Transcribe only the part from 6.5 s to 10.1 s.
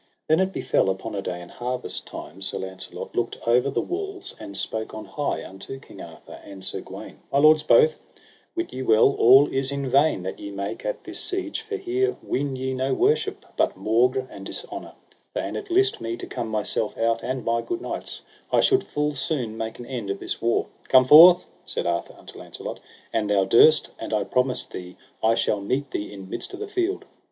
Sir Gawaine: My lords both, wit ye well all is in